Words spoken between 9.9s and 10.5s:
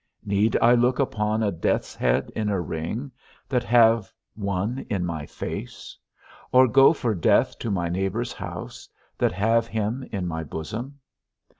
in my